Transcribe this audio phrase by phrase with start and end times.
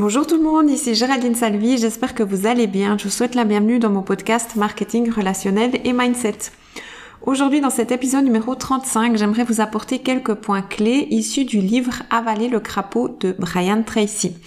[0.00, 2.96] Bonjour tout le monde, ici Géraldine Salvi, j'espère que vous allez bien.
[2.96, 6.38] Je vous souhaite la bienvenue dans mon podcast Marketing relationnel et Mindset.
[7.26, 12.02] Aujourd'hui, dans cet épisode numéro 35, j'aimerais vous apporter quelques points clés issus du livre
[12.08, 14.38] Avaler le crapaud de Brian Tracy.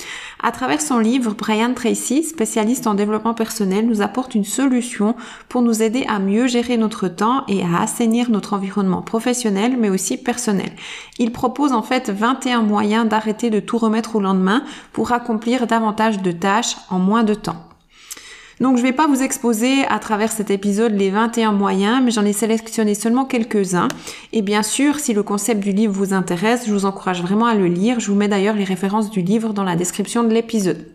[0.46, 5.16] À travers son livre, Brian Tracy, spécialiste en développement personnel, nous apporte une solution
[5.48, 9.90] pour nous aider à mieux gérer notre temps et à assainir notre environnement professionnel mais
[9.90, 10.74] aussi personnel.
[11.18, 16.22] Il propose en fait 21 moyens d'arrêter de tout remettre au lendemain pour accomplir davantage
[16.22, 17.64] de tâches en moins de temps.
[18.64, 22.12] Donc je ne vais pas vous exposer à travers cet épisode les 21 moyens, mais
[22.12, 23.90] j'en ai sélectionné seulement quelques-uns.
[24.32, 27.56] Et bien sûr, si le concept du livre vous intéresse, je vous encourage vraiment à
[27.56, 28.00] le lire.
[28.00, 30.86] Je vous mets d'ailleurs les références du livre dans la description de l'épisode.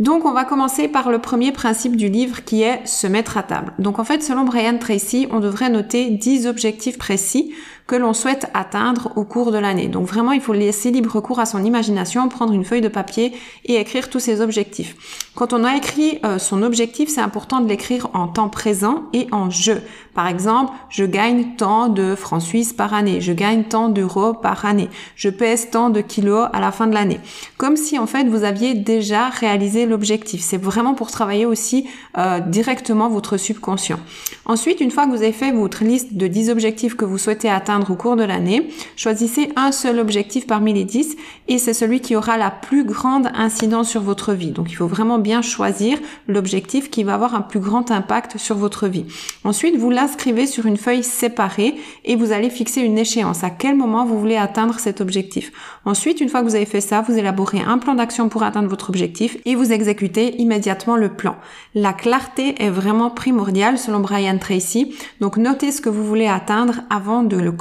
[0.00, 3.42] Donc on va commencer par le premier principe du livre qui est se mettre à
[3.42, 3.72] table.
[3.78, 7.54] Donc en fait, selon Brian Tracy, on devrait noter 10 objectifs précis
[7.86, 9.88] que l'on souhaite atteindre au cours de l'année.
[9.88, 13.32] Donc vraiment, il faut laisser libre cours à son imagination, prendre une feuille de papier
[13.64, 14.96] et écrire tous ses objectifs.
[15.34, 19.28] Quand on a écrit euh, son objectif, c'est important de l'écrire en temps présent et
[19.32, 19.82] en jeu.
[20.14, 24.64] Par exemple, je gagne tant de francs suisses par année, je gagne tant d'euros par
[24.64, 27.20] année, je pèse tant de kilos à la fin de l'année.
[27.58, 30.40] Comme si en fait vous aviez déjà réalisé l'objectif.
[30.40, 34.00] C'est vraiment pour travailler aussi euh, directement votre subconscient.
[34.46, 37.50] Ensuite, une fois que vous avez fait votre liste de 10 objectifs que vous souhaitez
[37.50, 38.68] atteindre, au cours de l'année.
[38.96, 41.16] Choisissez un seul objectif parmi les 10
[41.48, 44.50] et c'est celui qui aura la plus grande incidence sur votre vie.
[44.50, 48.56] Donc il faut vraiment bien choisir l'objectif qui va avoir un plus grand impact sur
[48.56, 49.06] votre vie.
[49.44, 51.74] Ensuite, vous l'inscrivez sur une feuille séparée
[52.04, 53.44] et vous allez fixer une échéance.
[53.44, 55.52] À quel moment vous voulez atteindre cet objectif?
[55.84, 58.68] Ensuite, une fois que vous avez fait ça, vous élaborez un plan d'action pour atteindre
[58.68, 61.36] votre objectif et vous exécutez immédiatement le plan.
[61.74, 64.94] La clarté est vraiment primordiale selon Brian Tracy.
[65.20, 67.52] Donc notez ce que vous voulez atteindre avant de le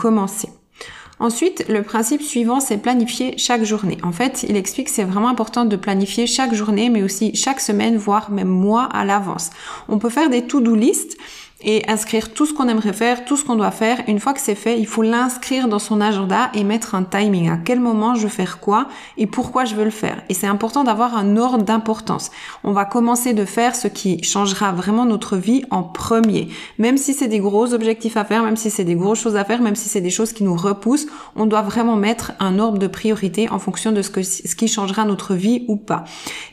[1.19, 3.97] Ensuite, le principe suivant, c'est planifier chaque journée.
[4.03, 7.61] En fait, il explique que c'est vraiment important de planifier chaque journée, mais aussi chaque
[7.61, 9.49] semaine, voire même mois à l'avance.
[9.87, 11.17] On peut faire des to-do list
[11.66, 14.01] et inscrire tout ce qu'on aimerait faire, tout ce qu'on doit faire.
[14.07, 17.50] Une fois que c'est fait, il faut l'inscrire dans son agenda et mettre un timing.
[17.50, 20.22] À quel moment je veux faire quoi et pourquoi je veux le faire.
[20.29, 22.29] Et c'est important d'avoir un ordre d'importance.
[22.63, 26.50] On va commencer de faire ce qui changera vraiment notre vie en premier.
[26.78, 29.44] Même si c'est des gros objectifs à faire, même si c'est des grosses choses à
[29.44, 32.78] faire, même si c'est des choses qui nous repoussent, on doit vraiment mettre un ordre
[32.78, 36.03] de priorité en fonction de ce, ce qui changera notre vie ou pas.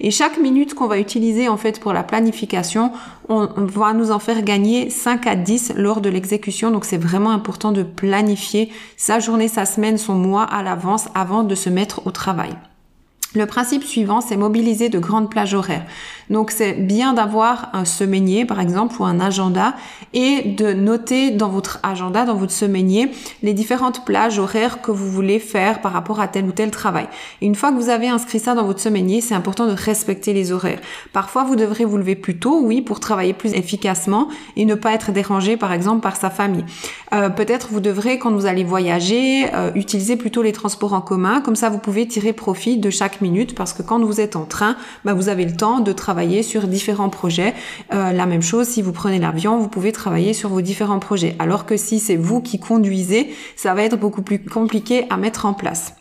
[0.01, 2.93] Et chaque minute qu'on va utiliser en fait pour la planification,
[3.33, 6.71] on va nous en faire gagner 5 à 10 lors de l'exécution.
[6.71, 11.43] Donc c'est vraiment important de planifier sa journée, sa semaine, son mois à l'avance avant
[11.43, 12.57] de se mettre au travail.
[13.35, 15.87] Le principe suivant, c'est mobiliser de grandes plages horaires.
[16.29, 19.75] Donc c'est bien d'avoir un semainier par exemple ou un agenda
[20.13, 23.11] et de noter dans votre agenda, dans votre semainier,
[23.43, 27.07] les différentes plages horaires que vous voulez faire par rapport à tel ou tel travail.
[27.41, 30.53] une fois que vous avez inscrit ça dans votre semainier, c'est important de respecter les
[30.53, 30.81] horaires.
[31.13, 34.93] Parfois vous devrez vous lever plus tôt, oui, pour travailler plus efficacement et ne pas
[34.93, 36.65] être dérangé par exemple par sa famille.
[37.15, 41.41] Euh, peut-être vous devrez quand vous allez voyager euh, utiliser plutôt les transports en commun,
[41.41, 44.45] comme ça vous pouvez tirer profit de chaque minutes parce que quand vous êtes en
[44.45, 47.55] train, bah, vous avez le temps de travailler sur différents projets.
[47.93, 51.37] Euh, la même chose, si vous prenez l'avion, vous pouvez travailler sur vos différents projets.
[51.39, 55.47] Alors que si c'est vous qui conduisez, ça va être beaucoup plus compliqué à mettre
[55.47, 55.95] en place.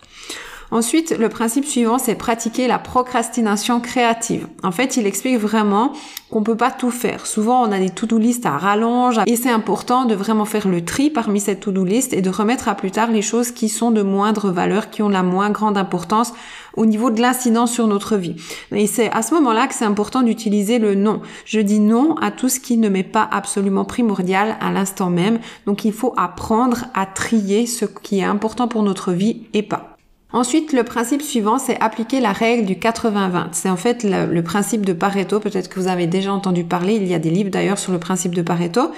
[0.72, 4.48] Ensuite, le principe suivant, c'est pratiquer la procrastination créative.
[4.64, 5.92] En fait, il explique vraiment
[6.30, 7.28] qu'on peut pas tout faire.
[7.28, 10.86] Souvent, on a des to-do list à rallonge et c'est important de vraiment faire le
[10.86, 13.92] tri parmi cette to-do list et de remettre à plus tard les choses qui sont
[13.92, 16.34] de moindre valeur, qui ont la moins grande importance
[16.78, 18.38] au niveau de l'incidence sur notre vie.
[18.72, 21.22] Et c'est à ce moment-là que c'est important d'utiliser le non.
[21.44, 25.40] Je dis non à tout ce qui ne m'est pas absolument primordial à l'instant même.
[25.66, 29.91] Donc il faut apprendre à trier ce qui est important pour notre vie et pas.
[30.34, 33.48] Ensuite, le principe suivant, c'est appliquer la règle du 80-20.
[33.52, 35.42] C'est en fait le, principe de Pareto.
[35.42, 36.96] Peut-être que vous avez déjà entendu parler.
[36.96, 38.92] Il y a des livres d'ailleurs sur le principe de Pareto.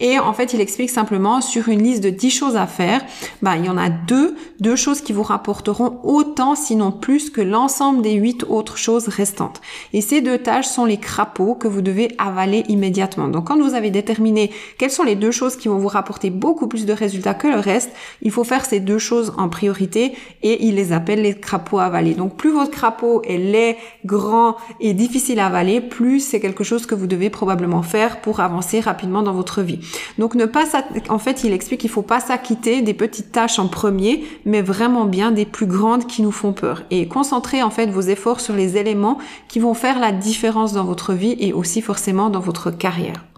[0.00, 3.02] Et en fait, il explique simplement sur une liste de 10 choses à faire,
[3.40, 7.40] bah, il y en a deux, deux choses qui vous rapporteront autant, sinon plus, que
[7.40, 9.60] l'ensemble des huit autres choses restantes.
[9.92, 13.28] Et ces deux tâches sont les crapauds que vous devez avaler immédiatement.
[13.28, 16.66] Donc, quand vous avez déterminé quelles sont les deux choses qui vont vous rapporter beaucoup
[16.66, 17.92] plus de résultats que le reste,
[18.22, 22.14] il faut faire ces deux choses en priorité et il les appelle les crapauds avalés.
[22.14, 26.86] Donc plus votre crapaud est laid, grand et difficile à avaler, plus c'est quelque chose
[26.86, 29.80] que vous devez probablement faire pour avancer rapidement dans votre vie.
[30.18, 30.64] Donc ne pas
[31.08, 35.04] en fait, il explique qu'il faut pas s'acquitter des petites tâches en premier, mais vraiment
[35.04, 38.54] bien des plus grandes qui nous font peur et concentrer en fait vos efforts sur
[38.54, 39.18] les éléments
[39.48, 43.29] qui vont faire la différence dans votre vie et aussi forcément dans votre carrière.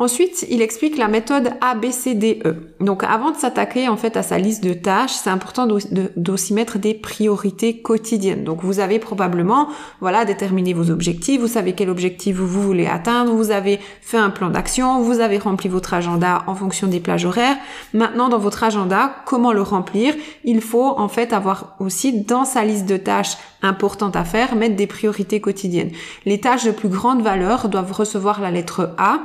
[0.00, 2.76] Ensuite, il explique la méthode ABCDE.
[2.78, 5.66] Donc, avant de s'attaquer en fait à sa liste de tâches, c'est important
[6.14, 8.44] d'aussi mettre des priorités quotidiennes.
[8.44, 9.68] Donc, vous avez probablement,
[10.00, 11.40] voilà, déterminé vos objectifs.
[11.40, 13.32] Vous savez quel objectif vous voulez atteindre.
[13.32, 15.02] Vous avez fait un plan d'action.
[15.02, 17.56] Vous avez rempli votre agenda en fonction des plages horaires.
[17.92, 20.14] Maintenant, dans votre agenda, comment le remplir?
[20.44, 24.76] Il faut en fait avoir aussi dans sa liste de tâches importantes à faire, mettre
[24.76, 25.90] des priorités quotidiennes.
[26.24, 29.22] Les tâches de plus grande valeur doivent recevoir la lettre A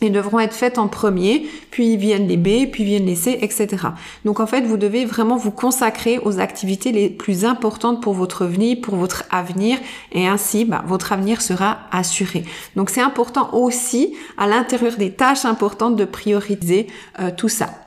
[0.00, 3.68] et devront être faites en premier, puis viennent les B, puis viennent les C, etc.
[4.24, 8.44] Donc en fait, vous devez vraiment vous consacrer aux activités les plus importantes pour votre
[8.44, 9.78] vie, pour votre avenir,
[10.12, 12.44] et ainsi, bah, votre avenir sera assuré.
[12.76, 16.88] Donc c'est important aussi, à l'intérieur des tâches importantes, de prioriser
[17.20, 17.83] euh, tout ça.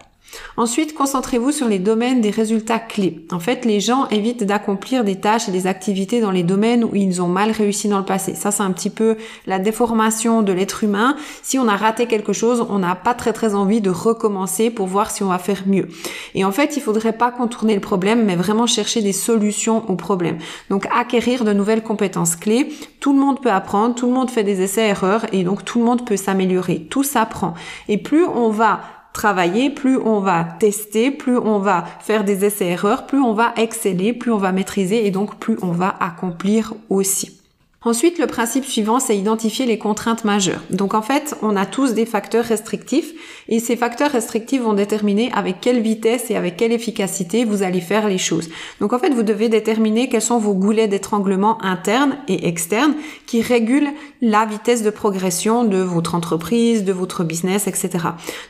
[0.55, 3.25] Ensuite, concentrez-vous sur les domaines des résultats clés.
[3.31, 6.95] En fait, les gens évitent d'accomplir des tâches et des activités dans les domaines où
[6.95, 8.35] ils ont mal réussi dans le passé.
[8.35, 11.15] Ça, c'est un petit peu la déformation de l'être humain.
[11.43, 14.87] Si on a raté quelque chose, on n'a pas très très envie de recommencer pour
[14.87, 15.87] voir si on va faire mieux.
[16.35, 19.95] Et en fait, il faudrait pas contourner le problème, mais vraiment chercher des solutions au
[19.95, 20.37] problème.
[20.69, 22.69] Donc, acquérir de nouvelles compétences clés.
[22.99, 25.85] Tout le monde peut apprendre, tout le monde fait des essais-erreurs et donc tout le
[25.85, 26.87] monde peut s'améliorer.
[26.89, 27.53] Tout s'apprend.
[27.87, 28.81] Et plus on va
[29.17, 34.13] travailler, plus on va tester, plus on va faire des essais-erreurs, plus on va exceller,
[34.13, 37.41] plus on va maîtriser et donc plus on va accomplir aussi.
[37.87, 40.59] Ensuite, le principe suivant, c'est identifier les contraintes majeures.
[40.69, 43.13] Donc en fait, on a tous des facteurs restrictifs
[43.47, 47.79] et ces facteurs restrictifs vont déterminer avec quelle vitesse et avec quelle efficacité vous allez
[47.79, 48.49] faire les choses.
[48.81, 52.93] Donc en fait, vous devez déterminer quels sont vos goulets d'étranglement internes et externes
[53.25, 53.91] qui régulent
[54.21, 57.89] la vitesse de progression de votre entreprise, de votre business, etc.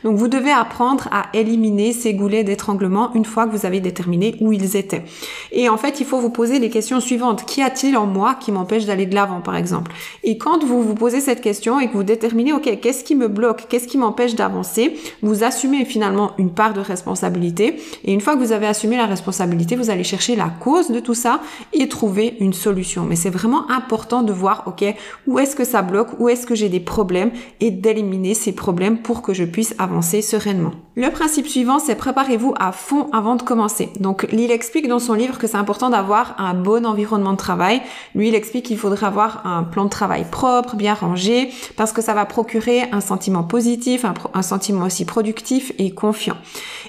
[0.02, 4.34] Donc vous devez apprendre à éliminer ces goulets d'étranglement une fois que vous avez déterminé
[4.40, 5.04] où ils étaient.
[5.52, 7.44] Et en fait, il faut vous poser les questions suivantes.
[7.44, 9.92] Qu'y a-t-il en moi qui m'empêche d'aller de l'avant, par exemple
[10.24, 13.28] Et quand vous vous posez cette question et que vous déterminez, OK, qu'est-ce qui me
[13.28, 17.76] bloque Qu'est-ce qui m'empêche d'avancer vous assumez finalement une part de responsabilité.
[18.04, 21.00] Et une fois que vous avez assumé la responsabilité, vous allez chercher la cause de
[21.00, 21.40] tout ça
[21.72, 23.04] et trouver une solution.
[23.04, 24.84] Mais c'est vraiment important de voir, ok,
[25.26, 27.30] où est-ce que ça bloque, où est-ce que j'ai des problèmes
[27.60, 30.72] et d'éliminer ces problèmes pour que je puisse avancer sereinement.
[31.00, 33.90] Le principe suivant, c'est préparez-vous à fond avant de commencer.
[34.00, 37.82] Donc, il explique dans son livre que c'est important d'avoir un bon environnement de travail.
[38.16, 42.02] Lui, il explique qu'il faudrait avoir un plan de travail propre, bien rangé, parce que
[42.02, 44.04] ça va procurer un sentiment positif,
[44.34, 46.36] un, sentiment aussi productif et confiant.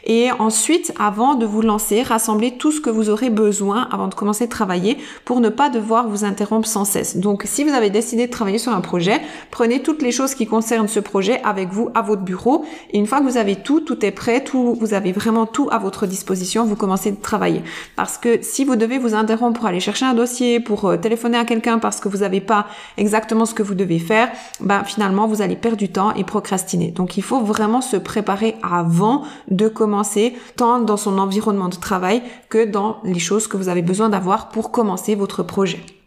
[0.06, 4.16] Et ensuite, avant de vous lancer, rassemblez tout ce que vous aurez besoin avant de
[4.16, 7.18] commencer à travailler pour ne pas devoir vous interrompre sans cesse.
[7.18, 9.22] Donc, si vous avez décidé de travailler sur un projet,
[9.52, 12.66] prenez toutes les choses qui concernent ce projet avec vous à votre bureau.
[12.90, 15.78] Et une fois que vous avez tout est prêt, tout, vous avez vraiment tout à
[15.78, 17.62] votre disposition, vous commencez de travailler.
[17.96, 21.38] Parce que si vous devez vous interrompre pour aller chercher un dossier, pour euh, téléphoner
[21.38, 22.68] à quelqu'un parce que vous n'avez pas
[22.98, 24.30] exactement ce que vous devez faire,
[24.60, 26.92] ben finalement vous allez perdre du temps et procrastiner.
[26.92, 32.22] Donc il faut vraiment se préparer avant de commencer, tant dans son environnement de travail
[32.50, 35.99] que dans les choses que vous avez besoin d'avoir pour commencer votre projet.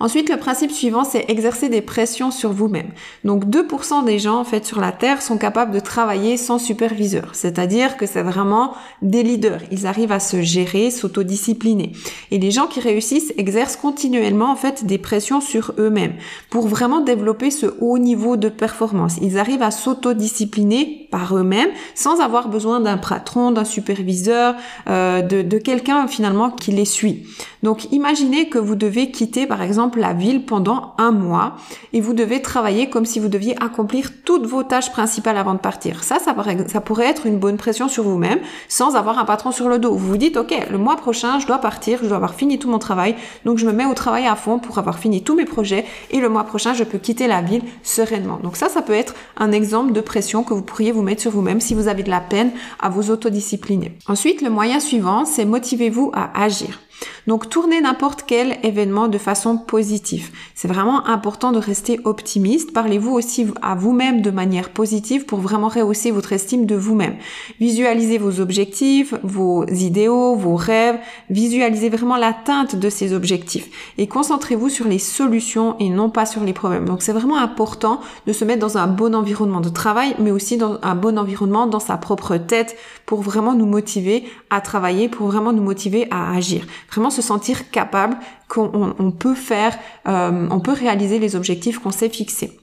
[0.00, 2.90] Ensuite, le principe suivant, c'est exercer des pressions sur vous-même.
[3.24, 7.30] Donc 2% des gens en fait sur la Terre sont capables de travailler sans superviseur,
[7.32, 9.60] c'est-à-dire que c'est vraiment des leaders.
[9.72, 11.92] Ils arrivent à se gérer, s'autodiscipliner.
[12.30, 16.14] Et les gens qui réussissent exercent continuellement en fait des pressions sur eux-mêmes
[16.48, 19.16] pour vraiment développer ce haut niveau de performance.
[19.20, 24.54] Ils arrivent à s'autodiscipliner par eux-mêmes sans avoir besoin d'un patron, d'un superviseur,
[24.88, 27.26] euh, de, quelqu'un finalement qui les suit.
[27.62, 31.56] Donc imaginez que vous devez quitter par exemple la ville pendant un mois
[31.92, 35.58] et vous devez travailler comme si vous deviez accomplir toutes vos tâches principales avant de
[35.58, 36.04] partir.
[36.04, 36.34] Ça, ça,
[36.66, 39.94] ça pourrait être une bonne pression sur vous-même sans avoir un patron sur le dos.
[39.94, 42.70] Vous vous dites, ok, le mois prochain, je dois partir, je dois avoir fini tout
[42.70, 45.44] mon travail, donc je me mets au travail à fond pour avoir fini tous mes
[45.44, 48.38] projets et le mois prochain, je peux quitter la ville sereinement.
[48.42, 51.30] Donc ça, ça peut être un exemple de pression que vous pourriez vous mettre sur
[51.30, 52.50] vous-même si vous avez de la peine
[52.80, 53.98] à vous autodiscipliner.
[54.06, 56.80] Ensuite, le moyen suivant, c'est motivez-vous à agir.
[57.26, 60.30] Donc tournez n'importe quel événement de façon positive.
[60.54, 62.72] C'est vraiment important de rester optimiste.
[62.72, 67.16] Parlez-vous aussi à vous-même de manière positive pour vraiment rehausser votre estime de vous-même.
[67.60, 70.98] Visualisez vos objectifs, vos idéaux, vos rêves.
[71.28, 76.44] Visualisez vraiment l'atteinte de ces objectifs et concentrez-vous sur les solutions et non pas sur
[76.44, 76.86] les problèmes.
[76.86, 80.56] Donc c'est vraiment important de se mettre dans un bon environnement de travail, mais aussi
[80.56, 82.76] dans un bon environnement dans sa propre tête
[83.06, 87.70] pour vraiment nous motiver à travailler, pour vraiment nous motiver à agir vraiment se sentir
[87.70, 88.16] capable
[88.48, 92.58] qu'on peut faire, euh, on peut réaliser les objectifs qu'on s'est fixés.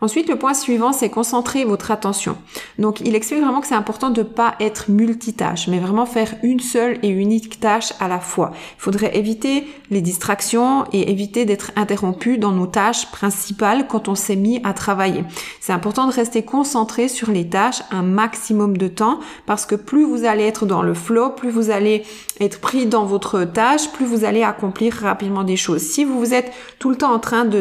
[0.00, 2.36] Ensuite, le point suivant, c'est concentrer votre attention.
[2.78, 6.34] Donc, il explique vraiment que c'est important de ne pas être multitâche, mais vraiment faire
[6.42, 8.52] une seule et unique tâche à la fois.
[8.78, 14.14] Il faudrait éviter les distractions et éviter d'être interrompu dans nos tâches principales quand on
[14.14, 15.24] s'est mis à travailler.
[15.60, 20.04] C'est important de rester concentré sur les tâches un maximum de temps parce que plus
[20.04, 22.04] vous allez être dans le flow, plus vous allez
[22.38, 25.82] être pris dans votre tâche, plus vous allez accomplir rapidement des choses.
[25.82, 27.60] Si vous êtes tout le temps en train de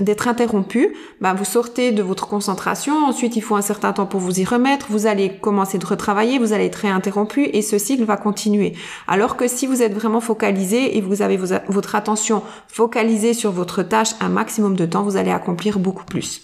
[0.00, 3.06] d'être interrompu, bah vous sortez de votre concentration.
[3.06, 4.86] Ensuite, il faut un certain temps pour vous y remettre.
[4.90, 8.72] Vous allez commencer de retravailler, vous allez être réinterrompu et ce cycle va continuer.
[9.06, 13.84] Alors que si vous êtes vraiment focalisé et vous avez votre attention focalisée sur votre
[13.84, 16.42] tâche un maximum de temps, vous allez accomplir beaucoup plus.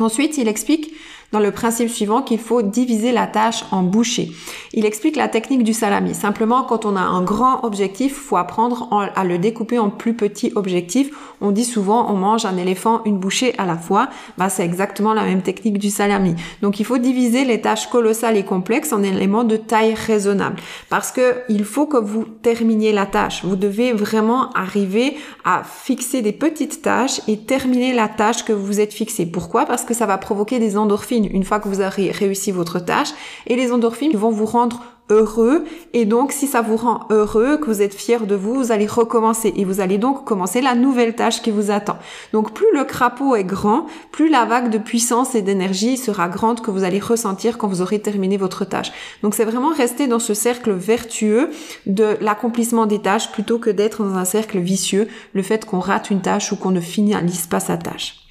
[0.00, 0.92] Ensuite, il explique
[1.32, 4.32] dans le principe suivant qu'il faut diviser la tâche en bouchées.
[4.72, 6.14] Il explique la technique du salami.
[6.14, 10.52] Simplement, quand on a un grand objectif, faut apprendre à le découper en plus petits
[10.54, 11.10] objectifs.
[11.40, 14.08] On dit souvent, on mange un éléphant une bouchée à la fois.
[14.38, 16.34] Bah, c'est exactement la même technique du salami.
[16.62, 20.56] Donc, il faut diviser les tâches colossales et complexes en éléments de taille raisonnable.
[20.88, 23.44] Parce que il faut que vous terminiez la tâche.
[23.44, 28.64] Vous devez vraiment arriver à fixer des petites tâches et terminer la tâche que vous
[28.64, 29.26] vous êtes fixée.
[29.26, 29.66] Pourquoi?
[29.66, 33.10] Parce que ça va provoquer des endorphines une fois que vous avez réussi votre tâche
[33.46, 37.66] et les endorphines vont vous rendre heureux et donc si ça vous rend heureux, que
[37.66, 41.14] vous êtes fier de vous, vous allez recommencer et vous allez donc commencer la nouvelle
[41.14, 41.98] tâche qui vous attend.
[42.32, 46.62] Donc plus le crapaud est grand, plus la vague de puissance et d'énergie sera grande
[46.62, 48.92] que vous allez ressentir quand vous aurez terminé votre tâche.
[49.22, 51.50] Donc c'est vraiment rester dans ce cercle vertueux
[51.86, 56.10] de l'accomplissement des tâches plutôt que d'être dans un cercle vicieux, le fait qu'on rate
[56.10, 58.23] une tâche ou qu'on ne finalise pas sa tâche.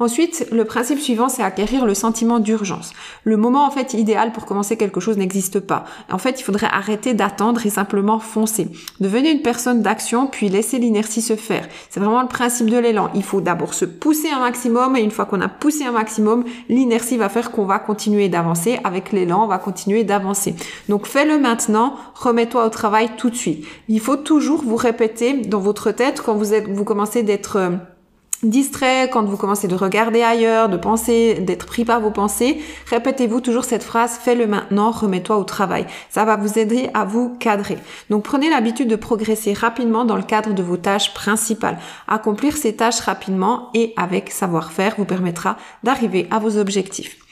[0.00, 2.92] Ensuite, le principe suivant, c'est acquérir le sentiment d'urgence.
[3.22, 5.84] Le moment en fait idéal pour commencer quelque chose n'existe pas.
[6.10, 8.68] En fait, il faudrait arrêter d'attendre et simplement foncer.
[9.00, 11.68] Devenez une personne d'action, puis laisser l'inertie se faire.
[11.90, 13.10] C'est vraiment le principe de l'élan.
[13.14, 16.44] Il faut d'abord se pousser un maximum et une fois qu'on a poussé un maximum,
[16.68, 18.78] l'inertie va faire qu'on va continuer d'avancer.
[18.84, 20.54] Avec l'élan, on va continuer d'avancer.
[20.88, 23.64] Donc fais-le maintenant, remets-toi au travail tout de suite.
[23.88, 27.70] Il faut toujours vous répéter dans votre tête quand vous êtes, vous commencez d'être euh,
[28.50, 33.40] distrait, quand vous commencez de regarder ailleurs, de penser, d'être pris par vos pensées, répétez-vous
[33.40, 35.86] toujours cette phrase, fais-le maintenant, remets-toi au travail.
[36.10, 37.78] Ça va vous aider à vous cadrer.
[38.10, 41.78] Donc prenez l'habitude de progresser rapidement dans le cadre de vos tâches principales.
[42.08, 47.23] Accomplir ces tâches rapidement et avec savoir-faire vous permettra d'arriver à vos objectifs.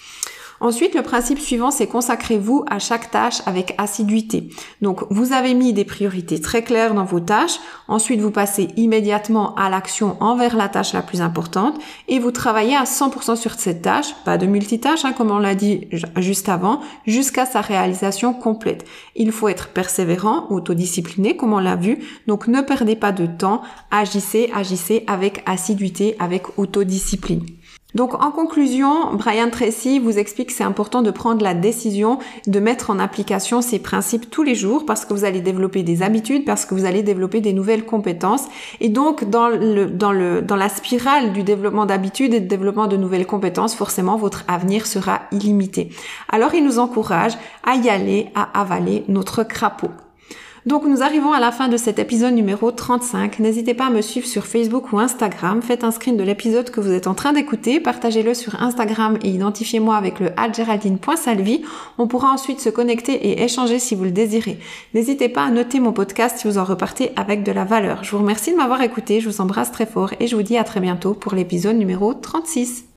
[0.63, 4.49] Ensuite, le principe suivant, c'est consacrez-vous à chaque tâche avec assiduité.
[4.81, 7.59] Donc, vous avez mis des priorités très claires dans vos tâches.
[7.89, 12.77] Ensuite, vous passez immédiatement à l'action envers la tâche la plus importante et vous travaillez
[12.77, 15.89] à 100% sur cette tâche, pas de multitâche, hein, comme on l'a dit
[16.19, 18.85] juste avant, jusqu'à sa réalisation complète.
[19.17, 21.99] Il faut être persévérant, autodiscipliné, comme on l'a vu.
[22.29, 23.63] Donc, ne perdez pas de temps.
[23.91, 27.45] Agissez, agissez avec assiduité, avec autodiscipline.
[27.95, 32.59] Donc en conclusion, Brian Tracy vous explique que c'est important de prendre la décision de
[32.59, 36.45] mettre en application ces principes tous les jours parce que vous allez développer des habitudes,
[36.45, 38.45] parce que vous allez développer des nouvelles compétences.
[38.81, 42.87] Et donc dans, le, dans, le, dans la spirale du développement d'habitudes et de développement
[42.87, 45.91] de nouvelles compétences, forcément votre avenir sera illimité.
[46.31, 47.33] Alors il nous encourage
[47.65, 49.91] à y aller, à avaler notre crapaud.
[50.65, 53.41] Donc nous arrivons à la fin de cet épisode numéro 35.
[53.41, 55.61] N'hésitez pas à me suivre sur Facebook ou Instagram.
[55.61, 57.81] Faites un screen de l'épisode que vous êtes en train d'écouter.
[57.81, 61.63] Partagez-le sur Instagram et identifiez-moi avec le @geraldine.salvi.
[61.99, 64.61] On pourra ensuite se connecter et échanger si vous le désirez.
[64.95, 68.05] N'hésitez pas à noter mon podcast si vous en repartez avec de la valeur.
[68.05, 69.21] Je vous remercie de m'avoir écouté.
[69.21, 72.15] Je vous embrasse très fort et je vous dis à très bientôt pour l'épisode numéro
[72.15, 72.85] 36.